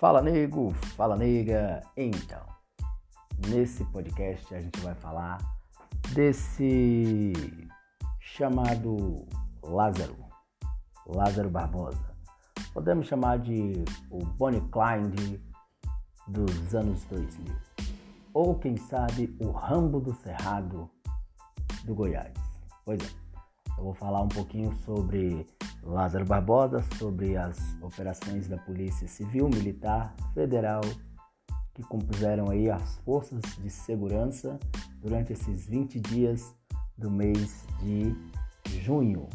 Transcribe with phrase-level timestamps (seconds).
[0.00, 1.82] Fala nego, fala nega.
[1.94, 2.40] Então,
[3.48, 5.36] nesse podcast a gente vai falar
[6.14, 7.34] desse
[8.18, 9.26] chamado
[9.62, 10.16] Lázaro,
[11.06, 12.16] Lázaro Barbosa.
[12.72, 15.38] Podemos chamar de o Bonnie Clyde
[16.28, 17.54] dos anos 2000.
[18.32, 20.90] Ou quem sabe o Rambo do Cerrado
[21.84, 22.32] do Goiás.
[22.86, 23.10] Pois é,
[23.76, 25.46] eu vou falar um pouquinho sobre
[25.82, 30.82] Lázaro Barbosa sobre as operações da Polícia Civil, Militar, Federal
[31.80, 34.58] que compuseram aí as forças de segurança
[35.00, 36.54] durante esses 20 dias
[36.96, 38.14] do mês de
[38.82, 39.28] junho.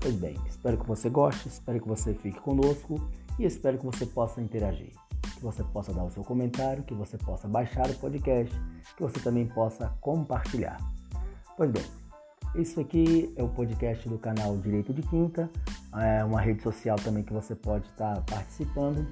[0.00, 2.96] Pois bem, espero que você goste, espero que você fique conosco
[3.38, 4.92] e espero que você possa interagir,
[5.22, 8.54] que você possa dar o seu comentário, que você possa baixar o podcast,
[8.96, 10.78] que você também possa compartilhar.
[11.56, 11.84] Pois bem,
[12.58, 15.50] isso aqui é o podcast do canal Direito de Quinta,
[15.94, 19.06] é uma rede social também que você pode estar participando,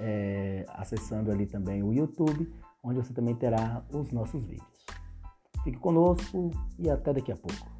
[0.00, 2.50] é, acessando ali também o YouTube,
[2.82, 4.86] onde você também terá os nossos vídeos.
[5.62, 7.74] Fique conosco e até daqui a pouco.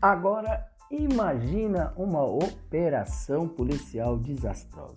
[0.00, 4.96] Agora Imagina uma operação policial desastrosa.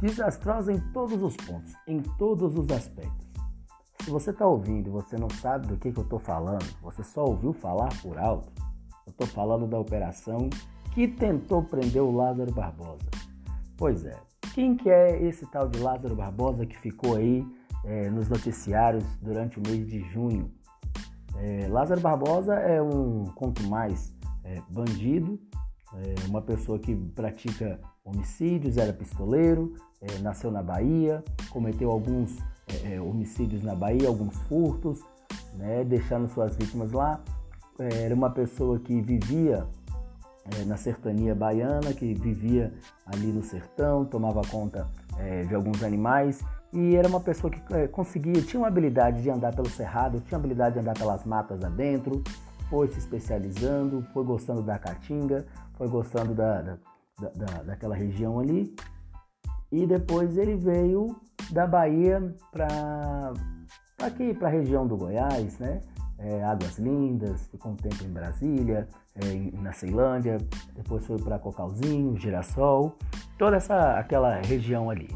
[0.00, 3.26] Desastrosa em todos os pontos, em todos os aspectos.
[4.04, 7.02] Se você está ouvindo e você não sabe do que, que eu estou falando, você
[7.02, 8.52] só ouviu falar por alto,
[9.04, 10.48] eu estou falando da operação
[10.94, 13.10] que tentou prender o Lázaro Barbosa.
[13.76, 14.16] Pois é,
[14.54, 17.44] quem que é esse tal de Lázaro Barbosa que ficou aí
[17.84, 20.52] é, nos noticiários durante o mês de junho?
[21.36, 25.38] É, Lázaro Barbosa é um, quanto mais, é, bandido,
[25.94, 32.94] é, uma pessoa que pratica homicídios, era pistoleiro, é, nasceu na Bahia, cometeu alguns é,
[32.94, 35.00] é, homicídios na Bahia, alguns furtos,
[35.54, 37.20] né, deixando suas vítimas lá.
[37.78, 39.66] É, era uma pessoa que vivia
[40.66, 42.74] na sertania baiana, que vivia
[43.06, 44.88] ali no sertão, tomava conta
[45.48, 47.60] de alguns animais e era uma pessoa que
[47.92, 52.24] conseguia, tinha uma habilidade de andar pelo cerrado, tinha habilidade de andar pelas matas adentro,
[52.72, 55.44] foi se especializando, foi gostando da Caatinga,
[55.74, 56.78] foi gostando da, da,
[57.18, 58.74] da, daquela região ali.
[59.70, 61.14] E depois ele veio
[61.50, 63.34] da Bahia para
[64.00, 65.82] aqui, para a região do Goiás, né?
[66.18, 70.38] É, Águas Lindas, ficou um tempo em Brasília, é, na Ceilândia,
[70.74, 72.96] depois foi para Cocalzinho, Girassol,
[73.36, 75.10] toda essa aquela região ali.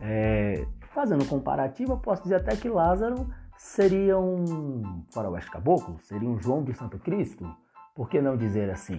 [0.00, 6.28] É, fazendo um comparativo, eu posso dizer até que Lázaro seria um faroeste caboclo, seria
[6.28, 7.44] um João de Santo Cristo,
[7.94, 8.96] por que não dizer assim,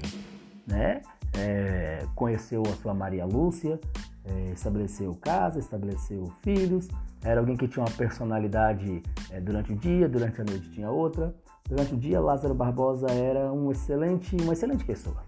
[0.68, 1.02] né?
[1.34, 3.80] É, conheceu a sua Maria Lúcia,
[4.26, 6.90] é, estabeleceu casa, estabeleceu filhos,
[7.24, 11.34] era alguém que tinha uma personalidade é, durante o dia, durante a noite tinha outra.
[11.68, 15.24] Durante o dia, Lázaro Barbosa era um excelente, uma excelente pessoa,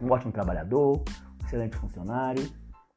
[0.00, 1.02] um ótimo trabalhador,
[1.40, 2.48] um excelente funcionário,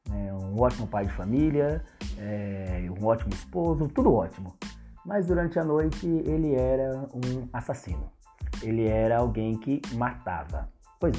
[0.07, 0.33] né?
[0.33, 1.83] um ótimo pai de família,
[2.17, 4.55] é, um ótimo esposo, tudo ótimo
[5.09, 8.11] mas durante a noite ele era um assassino.
[8.61, 10.69] Ele era alguém que matava.
[10.99, 11.15] Pois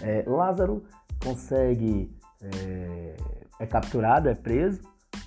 [0.00, 0.20] é.
[0.20, 0.82] é Lázaro
[1.22, 2.10] consegue.
[2.42, 3.16] É,
[3.60, 4.80] é, capturado, é preso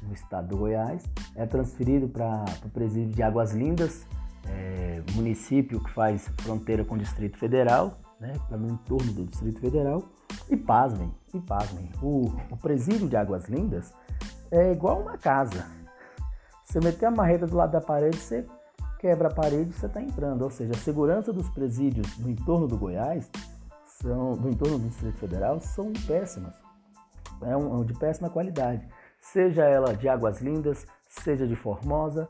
[0.04, 1.04] no estado do Goiás,
[1.36, 4.06] é transferido para o presídio de Águas Lindas,
[4.48, 10.04] é, município que faz fronteira com o Distrito Federal, né, no entorno do Distrito Federal.
[10.50, 13.94] E pasmem, e pasmem, o, o presídio de Águas Lindas
[14.52, 15.79] é igual uma casa.
[16.70, 18.46] Você meter a marreta do lado da parede, você
[19.00, 20.44] quebra a parede você está entrando.
[20.44, 23.28] Ou seja, a segurança dos presídios no entorno do Goiás,
[24.00, 26.54] são, no entorno do Distrito Federal, são péssimas.
[27.42, 28.88] É um, de péssima qualidade.
[29.20, 32.30] Seja ela de Águas Lindas, seja de Formosa,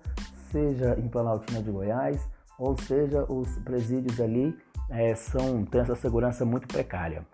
[0.50, 2.26] seja em Planaltina de Goiás,
[2.58, 4.58] ou seja, os presídios ali
[4.90, 7.26] é, são, têm essa segurança muito precária,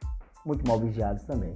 [0.43, 1.55] muito mal vigiados também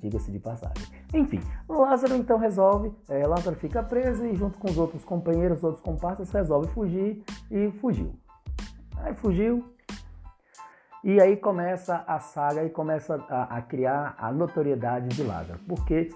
[0.00, 0.86] diga-se de passagem.
[1.12, 5.82] Enfim, Lázaro então resolve, é, Lázaro fica preso e junto com os outros companheiros, outros
[5.82, 8.14] comparsas, resolve fugir e fugiu.
[8.98, 9.64] Aí fugiu
[11.02, 16.08] e aí começa a saga e começa a, a criar a notoriedade de Lázaro, porque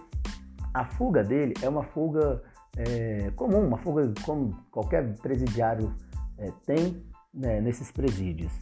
[0.72, 2.43] a fuga dele é uma fuga
[2.76, 5.94] é, comum, uma fuga como qualquer presidiário
[6.38, 8.52] é, tem né, nesses presídios.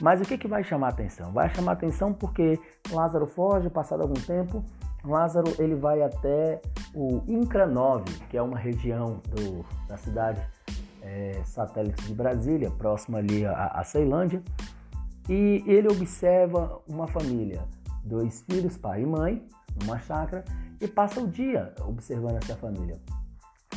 [0.00, 1.32] Mas o que, que vai chamar atenção?
[1.32, 2.58] Vai chamar atenção porque
[2.90, 4.64] Lázaro foge, passado algum tempo,
[5.04, 6.60] Lázaro ele vai até
[6.94, 10.40] o Incra 9, que é uma região do, da cidade
[11.02, 14.42] é, satélite de Brasília, próxima ali à, à Ceilândia,
[15.28, 17.62] e ele observa uma família,
[18.02, 19.46] dois filhos, pai e mãe,
[19.82, 20.44] numa chácara
[20.80, 22.98] e passa o dia observando essa família.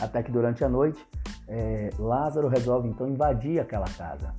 [0.01, 1.05] Até que durante a noite,
[1.47, 4.33] é, Lázaro resolve então invadir aquela casa.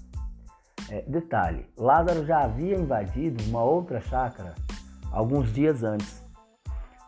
[0.91, 4.55] É, detalhe: Lázaro já havia invadido uma outra chácara
[5.13, 6.23] alguns dias antes.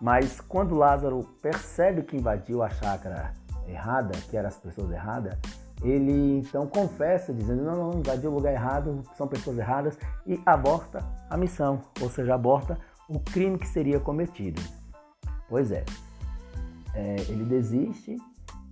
[0.01, 3.33] Mas quando Lázaro percebe que invadiu a chácara
[3.67, 5.37] errada, que eram as pessoas erradas,
[5.83, 11.05] ele então confessa, dizendo: não, não, invadiu o lugar errado, são pessoas erradas, e aborta
[11.29, 12.79] a missão, ou seja, aborta
[13.09, 14.61] o crime que seria cometido.
[15.49, 15.85] Pois é,
[16.95, 18.17] é ele desiste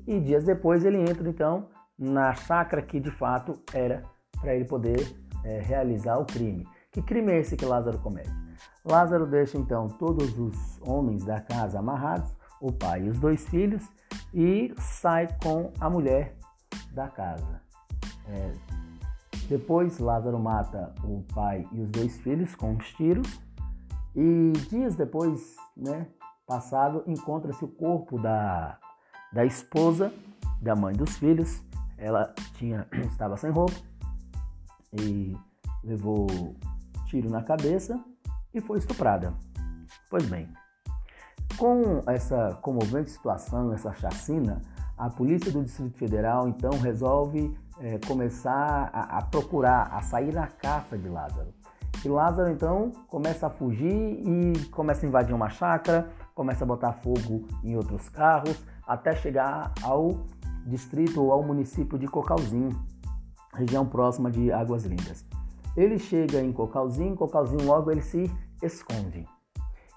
[0.07, 1.67] e dias depois ele entra então
[1.99, 4.03] na chácara que de fato era
[4.41, 6.67] para ele poder é, realizar o crime.
[6.91, 8.31] Que crime é esse que Lázaro comete?
[8.85, 13.87] Lázaro deixa então todos os homens da casa amarrados, o pai e os dois filhos,
[14.33, 16.37] e sai com a mulher
[16.93, 17.63] da casa.
[18.27, 18.53] É,
[19.49, 23.41] depois, Lázaro mata o pai e os dois filhos com os tiros.
[24.15, 26.07] E dias depois, né,
[26.47, 28.79] passado, encontra-se o corpo da,
[29.33, 30.13] da esposa,
[30.61, 31.63] da mãe dos filhos.
[31.97, 33.88] Ela tinha, estava sem roupa
[34.93, 35.37] e
[35.83, 36.27] levou
[37.07, 37.99] tiro na cabeça
[38.53, 39.35] e foi estuprada.
[40.11, 40.49] Pois bem,
[41.57, 44.61] com essa comovente situação, essa chacina,
[44.97, 50.47] a polícia do Distrito Federal então resolve é, começar a, a, procurar, a sair na
[50.47, 51.53] caça de Lázaro.
[52.05, 56.93] E Lázaro então começa a fugir e começa a invadir uma chácara, começa a botar
[56.93, 58.57] fogo em outros carros,
[58.87, 60.27] até chegar ao
[60.67, 62.71] distrito ou ao município de Cocalzinho,
[63.59, 65.25] região próxima de Águas Lindas.
[65.77, 68.31] Ele chega em Cocalzinho, Cocalzinho logo ele se
[68.63, 69.27] esconde.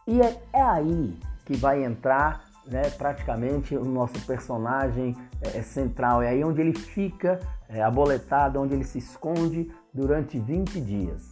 [0.07, 6.21] E é, é aí que vai entrar né, praticamente o nosso personagem é, é, central.
[6.21, 11.29] É aí onde ele fica é, aboletado, onde ele se esconde durante 20 dias.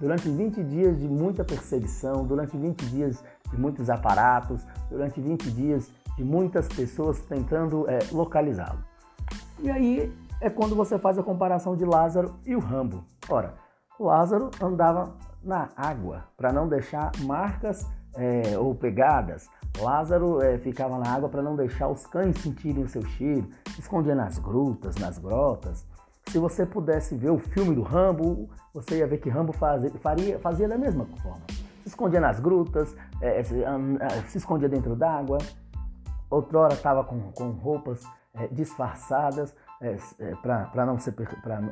[0.00, 5.90] Durante 20 dias de muita perseguição, durante 20 dias de muitos aparatos, durante 20 dias
[6.16, 8.78] de muitas pessoas tentando é, localizá-lo.
[9.60, 13.04] E aí é quando você faz a comparação de Lázaro e o Rambo.
[13.28, 13.54] Ora,
[13.98, 17.86] Lázaro andava na água para não deixar marcas
[18.16, 19.48] é, ou pegadas.
[19.80, 23.48] Lázaro é, ficava na água para não deixar os cães sentirem o seu cheiro,
[23.78, 25.86] escondia nas grutas, nas grotas.
[26.26, 30.40] Se você pudesse ver o filme do Rambo, você ia ver que Rambo fazia, faria,
[30.40, 31.42] fazia da mesma forma.
[31.82, 33.64] Se escondia nas grutas, é, se,
[34.26, 35.38] se, escondia dentro d'água.
[36.28, 38.02] Outrora estava com, com roupas
[38.34, 41.14] é, disfarçadas é, é para não, ser,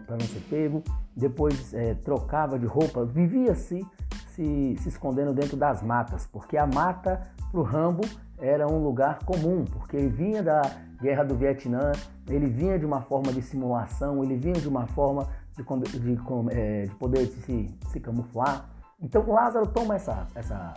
[0.09, 0.83] não ser pego.
[1.17, 3.87] Depois é, trocava de roupa, vivia-se
[4.35, 8.03] se, se escondendo dentro das matas, porque a mata para o Rambo
[8.39, 10.63] era um lugar comum, porque ele vinha da
[11.01, 11.93] guerra do Vietnã,
[12.29, 15.27] ele vinha de uma forma de simulação, ele vinha de uma forma
[15.57, 16.19] de, de, de,
[16.51, 18.69] é, de poder se, se camuflar.
[19.01, 20.75] Então Lázaro toma essa, essa,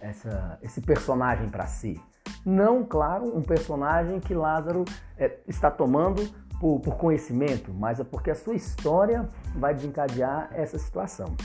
[0.00, 2.00] essa, esse personagem para si.
[2.44, 4.84] Não, claro, um personagem que Lázaro
[5.16, 6.22] é, está tomando
[6.60, 11.36] por, por conhecimento, mas é porque a sua história vai desencadear essa situação.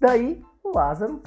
[0.00, 1.22] Daí, o Lázaro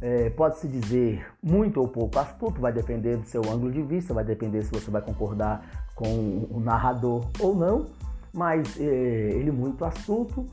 [0.00, 4.24] é, pode-se dizer muito ou pouco astuto, vai depender do seu ângulo de vista, vai
[4.24, 7.86] depender se você vai concordar com o narrador ou não,
[8.32, 10.46] mas é, ele muito astuto,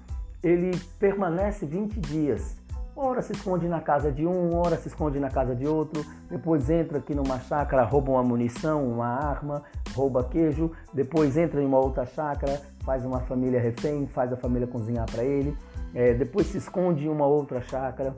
[0.44, 2.58] ele permanece 20 dias.
[2.96, 6.70] Ora se esconde na casa de um, ora se esconde na casa de outro, depois
[6.70, 9.64] entra aqui numa chácara, rouba uma munição, uma arma,
[9.98, 14.68] rouba queijo, depois entra em uma outra chácara, faz uma família refém, faz a família
[14.68, 15.58] cozinhar para ele,
[15.94, 18.16] é, depois se esconde em uma outra chácara.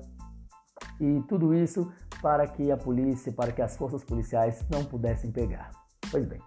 [1.00, 5.71] E tudo isso para que a polícia, para que as forças policiais não pudessem pegar.
[6.12, 6.41] Pois bem,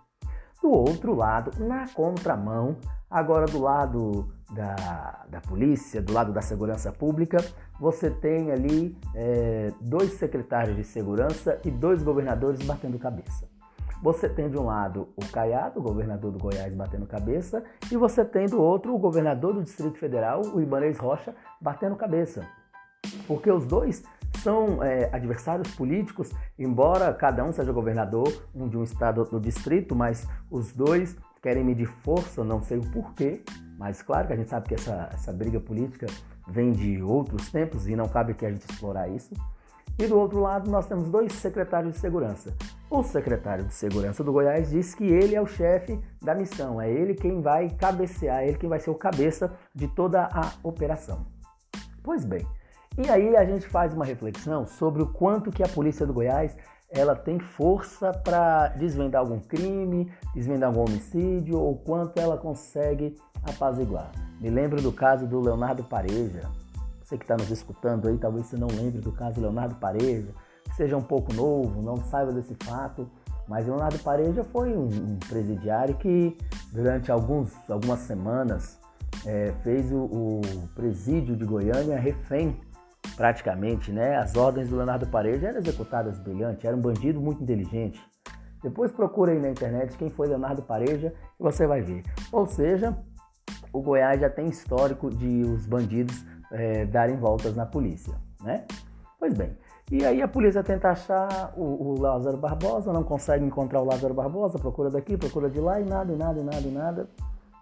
[0.62, 2.76] do outro lado, na contramão,
[3.10, 7.38] agora do lado da, da polícia, do lado da segurança pública,
[7.80, 13.51] você tem ali é, dois secretários de segurança e dois governadores batendo cabeça.
[14.02, 18.46] Você tem de um lado o Caiado, governador do Goiás, batendo cabeça, e você tem
[18.46, 22.44] do outro o governador do Distrito Federal, o Ibanez Rocha, batendo cabeça.
[23.28, 24.02] Porque os dois
[24.38, 29.44] são é, adversários políticos, embora cada um seja governador, um de um estado, outro do
[29.44, 33.44] distrito, mas os dois querem medir força, não sei o porquê,
[33.78, 36.06] mas claro que a gente sabe que essa, essa briga política
[36.48, 39.32] vem de outros tempos e não cabe que a gente explorar isso.
[39.96, 42.52] E do outro lado, nós temos dois secretários de segurança.
[42.94, 46.92] O secretário de segurança do Goiás diz que ele é o chefe da missão, é
[46.92, 51.24] ele quem vai cabecear, é ele quem vai ser o cabeça de toda a operação.
[52.02, 52.46] Pois bem,
[52.98, 56.54] e aí a gente faz uma reflexão sobre o quanto que a polícia do Goiás
[56.90, 64.12] ela tem força para desvendar algum crime, desvendar algum homicídio ou quanto ela consegue apaziguar.
[64.38, 66.42] Me lembro do caso do Leonardo Pareja,
[67.02, 70.28] você que está nos escutando aí, talvez você não lembre do caso Leonardo Pareja,
[70.76, 73.08] seja um pouco novo, não saiba desse fato,
[73.48, 76.36] mas Leonardo Pareja foi um, presidiário que
[76.72, 78.80] durante alguns, algumas semanas
[79.26, 80.40] é, fez o, o,
[80.74, 82.60] presídio de Goiânia refém
[83.16, 84.16] praticamente, né?
[84.16, 88.00] As ordens do Leonardo Pareja eram executadas brilhante, era um bandido muito inteligente.
[88.62, 92.04] Depois procura aí na internet quem foi Leonardo Pareja e você vai ver.
[92.30, 92.96] Ou seja,
[93.72, 98.64] o Goiás já tem histórico de os bandidos é, darem voltas na polícia, né?
[99.18, 99.56] Pois bem,
[99.92, 104.14] e aí a polícia tenta achar o, o, Lázaro Barbosa, não consegue encontrar o Lázaro
[104.14, 107.10] Barbosa, procura daqui, procura de lá e nada, e nada, e nada, e nada,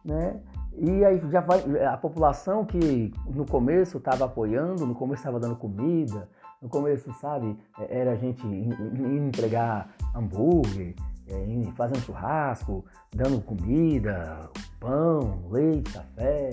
[0.04, 0.40] né?
[0.78, 5.56] E aí já vai a população que no começo estava apoiando, no começo estava dando
[5.56, 6.28] comida,
[6.62, 10.94] no começo, sabe, é, era a gente entregar hambúrguer,
[11.26, 16.50] é, fazendo churrasco, dando comida, pão, leite, café.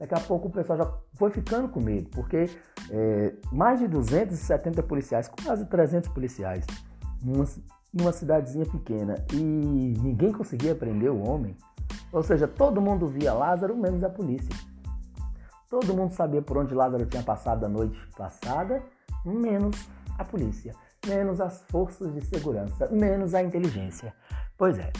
[0.00, 2.48] Daqui a pouco o pessoal já foi ficando com medo, porque
[2.90, 6.64] é, mais de 270 policiais, quase 300 policiais,
[7.22, 7.44] numa,
[7.92, 11.54] numa cidadezinha pequena, e ninguém conseguia prender o homem.
[12.10, 14.48] Ou seja, todo mundo via Lázaro, menos a polícia.
[15.68, 18.82] Todo mundo sabia por onde Lázaro tinha passado a noite passada,
[19.22, 19.86] menos
[20.18, 20.74] a polícia,
[21.06, 24.14] menos as forças de segurança, menos a inteligência.
[24.56, 24.90] Pois é.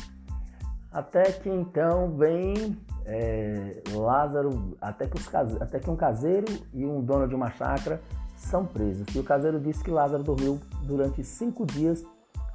[0.93, 2.77] Até que então vem
[3.13, 8.01] é, Lázaro, até que, os, até que um caseiro e um dono de uma chácara
[8.37, 9.05] são presos.
[9.15, 12.05] E o caseiro disse que Lázaro dormiu durante cinco dias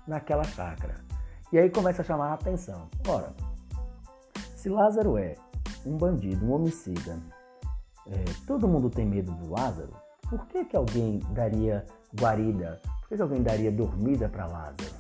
[0.08, 0.96] naquela chácara.
[1.52, 2.88] E aí começa a chamar a atenção.
[3.06, 3.34] Ora,
[4.56, 5.36] se Lázaro é
[5.86, 7.20] um bandido, um homicida,
[8.08, 9.94] é, todo mundo tem medo do Lázaro,
[10.30, 11.86] por que, que alguém daria
[12.18, 12.80] guarida?
[13.02, 14.96] Por que, que alguém daria dormida para Lázaro?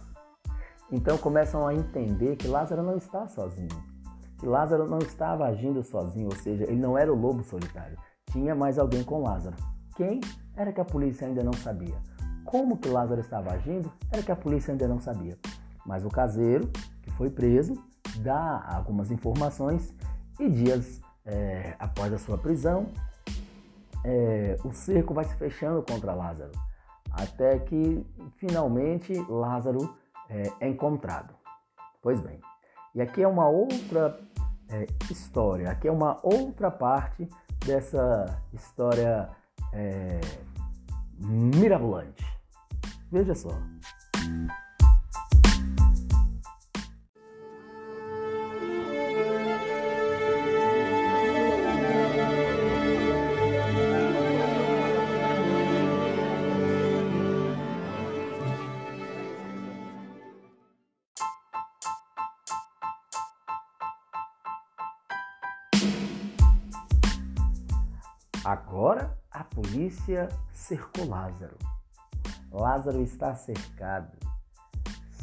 [0.91, 3.95] Então começam a entender que Lázaro não está sozinho.
[4.38, 7.98] Que Lázaro não estava agindo sozinho, ou seja, ele não era o lobo solitário.
[8.32, 9.56] Tinha mais alguém com Lázaro.
[9.96, 10.20] Quem?
[10.56, 11.96] Era que a polícia ainda não sabia.
[12.44, 13.92] Como que Lázaro estava agindo?
[14.12, 15.38] Era que a polícia ainda não sabia.
[15.86, 16.70] Mas o caseiro,
[17.01, 17.74] que foi preso,
[18.18, 19.94] dá algumas informações
[20.39, 22.88] e dias é, após a sua prisão,
[24.04, 26.51] é, o cerco vai se fechando contra Lázaro,
[27.12, 28.06] até que
[28.38, 29.96] finalmente Lázaro
[30.30, 31.34] é, é encontrado.
[32.01, 32.39] Pois bem,
[32.96, 34.18] e aqui é uma outra
[34.70, 37.28] é, história, aqui é uma outra parte
[37.66, 39.30] dessa história
[39.74, 40.22] é,
[41.20, 42.25] mirabolante.
[43.12, 43.50] Veja só.
[68.55, 71.57] Agora a polícia cercou Lázaro.
[72.50, 74.17] Lázaro está cercado.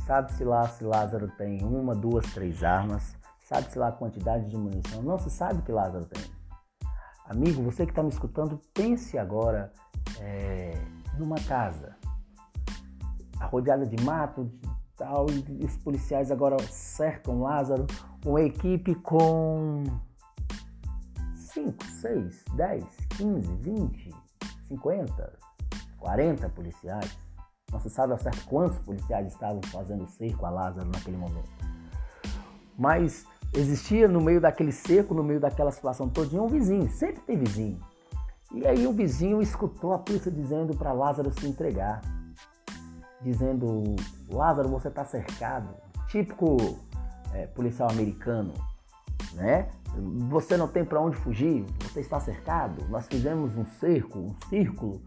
[0.06, 3.16] Sabe-se lá se Lázaro tem uma, duas, três armas.
[3.40, 5.02] Sabe-se lá a quantidade de munição.
[5.02, 6.22] Não se sabe que Lázaro tem.
[7.24, 9.72] Amigo, você que está me escutando, pense agora
[10.20, 10.72] é,
[11.18, 11.96] numa casa
[13.40, 17.86] arrodeada de mato, de tal, e os policiais agora cercam Lázaro,
[18.26, 19.84] uma equipe com
[21.54, 22.85] 5, 6, 10,
[23.18, 24.11] 15, 20,
[24.68, 25.38] 50,
[25.99, 27.18] 40 policiais.
[27.71, 31.50] Não se sabe ao certo quantos policiais estavam fazendo cerco a Lázaro naquele momento.
[32.78, 36.90] Mas existia no meio daquele cerco, no meio daquela situação todinha, um vizinho.
[36.90, 37.80] Sempre tem vizinho.
[38.54, 42.00] E aí o vizinho escutou a polícia dizendo para Lázaro se entregar.
[43.21, 43.97] Dizendo,
[44.28, 45.75] Lázaro, você está cercado.
[46.09, 46.56] Típico
[47.32, 48.52] é, policial americano,
[49.34, 49.68] né?
[50.30, 52.86] Você não tem para onde fugir, você está cercado.
[52.88, 55.02] Nós fizemos um cerco, um círculo.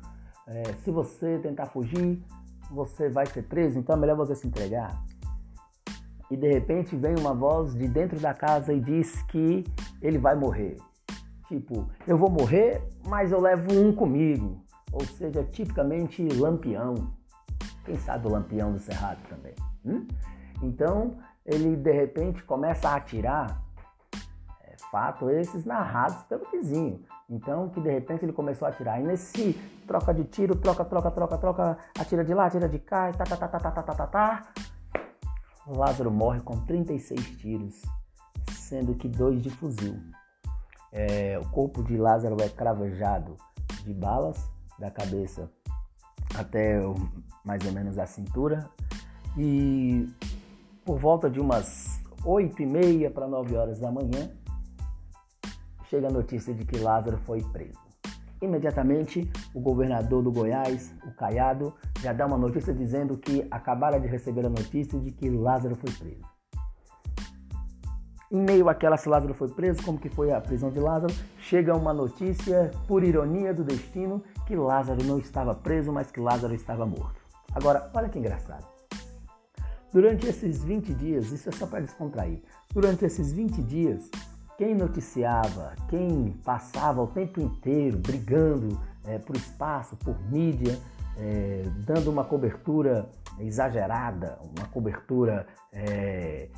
[0.47, 2.21] É, se você tentar fugir,
[2.69, 5.03] você vai ser preso, então é melhor você se entregar.
[6.29, 9.63] E de repente vem uma voz de dentro da casa e diz que
[10.01, 10.77] ele vai morrer.
[11.47, 14.63] Tipo, eu vou morrer, mas eu levo um comigo.
[14.91, 17.13] Ou seja, tipicamente lampião.
[17.83, 19.53] Quem sabe o lampião do Cerrado também.
[19.85, 20.07] Hum?
[20.63, 23.61] Então ele de repente começa a atirar
[24.91, 27.03] fato esses narrados pelo vizinho.
[27.29, 28.99] Então, que de repente ele começou a atirar.
[28.99, 29.53] E nesse
[29.87, 33.37] troca de tiro, troca, troca, troca, troca, atira de lá, atira de cá, tá, tá,
[33.37, 34.47] tá, tá, tá, tá, tá, tá, tá.
[35.67, 37.81] Lázaro morre com 36 tiros,
[38.51, 39.99] sendo que dois de fuzil.
[40.91, 43.35] É, o corpo de Lázaro é cravejado
[43.83, 45.49] de balas da cabeça
[46.37, 46.79] até
[47.43, 48.69] mais ou menos a cintura.
[49.37, 50.07] E
[50.85, 54.29] por volta de umas 8 e meia para 9 horas da manhã,
[55.95, 57.79] chega a notícia de que Lázaro foi preso.
[58.41, 64.07] Imediatamente, o governador do Goiás, o Caiado, já dá uma notícia dizendo que acabara de
[64.07, 66.25] receber a notícia de que Lázaro foi preso.
[68.29, 71.77] Em meio àquela se Lázaro foi preso, como que foi a prisão de Lázaro, chega
[71.77, 76.85] uma notícia, por ironia do destino, que Lázaro não estava preso, mas que Lázaro estava
[76.85, 77.21] morto.
[77.53, 78.65] Agora, olha que engraçado.
[79.93, 82.41] Durante esses 20 dias, isso é só para descontrair,
[82.73, 84.09] durante esses 20 dias,
[84.57, 90.79] quem noticiava, quem passava o tempo inteiro brigando é, por espaço, por mídia,
[91.17, 93.09] é, dando uma cobertura
[93.39, 96.49] exagerada, uma cobertura, é,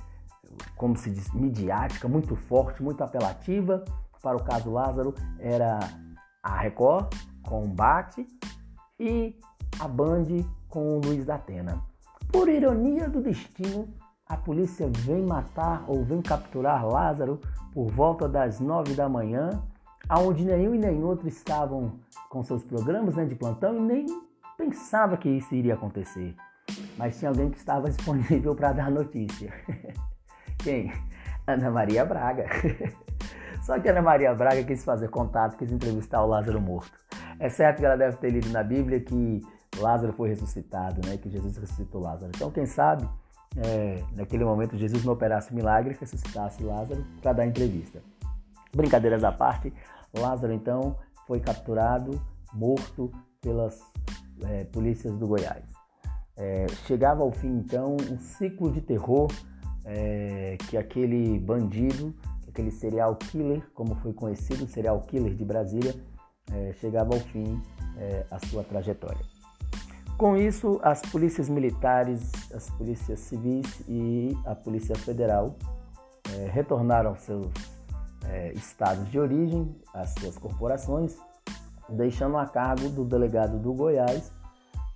[0.76, 3.84] como se diz, midiática, muito forte, muito apelativa
[4.22, 5.80] para o caso Lázaro, era
[6.44, 7.14] a Record
[7.44, 8.28] com o Bate
[9.00, 9.40] e
[9.80, 10.26] a Band
[10.70, 11.82] com o Luiz da Atena.
[12.32, 13.88] Por ironia do destino,
[14.30, 17.40] a polícia vem matar ou vem capturar Lázaro
[17.74, 19.50] por volta das nove da manhã,
[20.10, 24.06] aonde nenhum e nem outro estavam com seus programas né, de plantão e nem
[24.58, 26.36] pensava que isso iria acontecer.
[26.98, 29.54] Mas tinha alguém que estava disponível para dar notícia.
[30.60, 30.92] Quem?
[31.46, 32.48] Ana Maria Braga.
[33.64, 36.98] Só que Ana Maria Braga quis fazer contato, quis entrevistar o Lázaro morto.
[37.40, 39.42] É certo que ela deve ter lido na Bíblia que
[39.78, 41.18] Lázaro foi ressuscitado, né?
[41.18, 42.32] Que Jesus ressuscitou Lázaro.
[42.36, 43.08] Então, quem sabe
[43.56, 48.02] é, naquele momento Jesus não operasse milagre, ressuscitasse Lázaro para dar entrevista.
[48.76, 49.74] Brincadeiras à parte,
[50.14, 52.22] Lázaro então foi capturado,
[52.54, 53.12] morto
[53.42, 53.82] pelas
[54.44, 55.64] é, polícias do Goiás.
[56.36, 59.28] É, chegava ao fim então um ciclo de terror
[59.86, 62.14] é, que aquele bandido,
[62.48, 65.96] aquele serial killer, como foi conhecido, serial killer de Brasília,
[66.52, 67.62] é, chegava ao fim
[67.98, 69.37] é, a sua trajetória.
[70.18, 75.56] Com isso, as polícias militares, as polícias civis e a Polícia Federal
[76.34, 77.46] é, retornaram aos seus
[78.26, 81.16] é, estados de origem, às suas corporações,
[81.88, 84.34] deixando a cargo do delegado do Goiás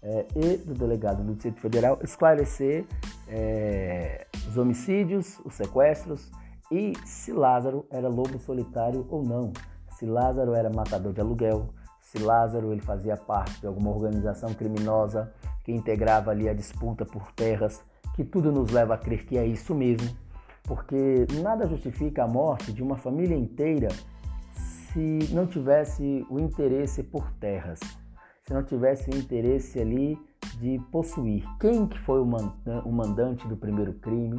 [0.01, 2.85] é, e do delegado do Distrito Federal esclarecer
[4.47, 6.31] os homicídios, os sequestros
[6.71, 9.53] e se Lázaro era lobo solitário ou não,
[9.97, 11.69] se Lázaro era matador de aluguel,
[12.11, 15.31] se Lázaro ele fazia parte de alguma organização criminosa
[15.63, 17.81] que integrava ali a disputa por terras,
[18.13, 20.09] que tudo nos leva a crer que é isso mesmo,
[20.63, 23.87] porque nada justifica a morte de uma família inteira
[24.51, 27.79] se não tivesse o interesse por terras,
[28.45, 30.19] se não tivesse o interesse ali
[30.59, 31.45] de possuir.
[31.61, 34.37] Quem que foi o mandante do primeiro crime?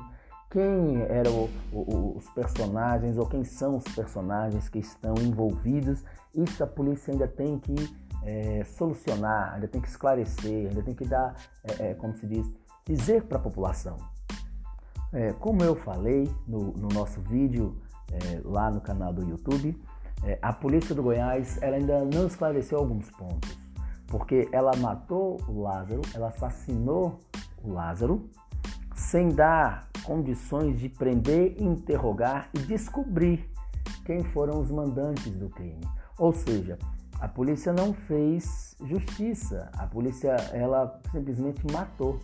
[0.53, 7.12] Quem eram os personagens ou quem são os personagens que estão envolvidos isso a polícia
[7.12, 7.75] ainda tem que
[8.25, 11.35] é, solucionar, ainda tem que esclarecer, ainda tem que dar,
[11.65, 12.51] é, é, como se diz,
[12.87, 13.97] dizer para a população.
[15.12, 17.77] É, como eu falei no, no nosso vídeo
[18.11, 19.79] é, lá no canal do YouTube,
[20.25, 23.59] é, a polícia do Goiás ela ainda não esclareceu alguns pontos,
[24.07, 27.19] porque ela matou o Lázaro, ela assassinou
[27.62, 28.31] o Lázaro,
[28.95, 33.49] sem dar condições de prender, interrogar e descobrir
[34.05, 35.81] quem foram os mandantes do crime.
[36.19, 36.79] Ou seja,
[37.21, 42.19] a polícia não fez justiça, a polícia ela simplesmente matou.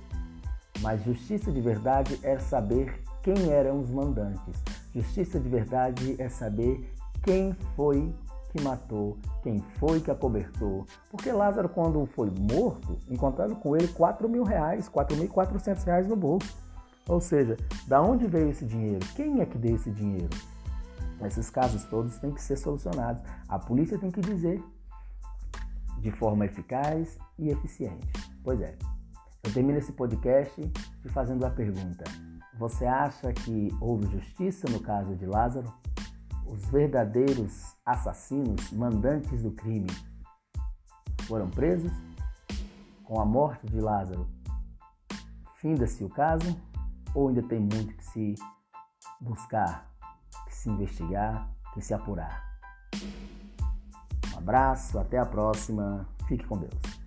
[0.81, 4.63] Mas justiça de verdade é saber quem eram os mandantes.
[4.95, 8.15] Justiça de verdade é saber quem foi
[8.51, 10.87] que matou, quem foi que acobertou.
[11.11, 16.57] Porque Lázaro, quando foi morto, encontraram com ele 4 mil reais, 4.400 reais no bolso.
[17.09, 19.05] Ou seja, da onde veio esse dinheiro?
[19.17, 20.29] Quem é que deu esse dinheiro?
[21.25, 23.23] Esses casos todos têm que ser solucionados.
[23.49, 24.63] A polícia tem que dizer
[25.99, 28.07] de forma eficaz e eficiente.
[28.45, 28.77] Pois é.
[29.43, 30.61] Eu termino esse podcast
[31.01, 32.05] te fazendo a pergunta:
[32.59, 35.73] Você acha que houve justiça no caso de Lázaro?
[36.47, 39.91] Os verdadeiros assassinos, mandantes do crime,
[41.23, 41.93] foram presos?
[43.05, 44.29] Com a morte de Lázaro,
[45.57, 46.57] finda-se o caso?
[47.15, 48.35] Ou ainda tem muito que se
[49.21, 49.89] buscar
[50.59, 52.59] se investigar, que se apurar.
[54.35, 56.07] Um abraço, até a próxima.
[56.27, 56.98] Fique com Deus.